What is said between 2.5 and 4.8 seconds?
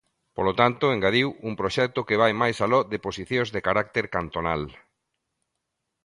aló de posicións de carácter cantonal.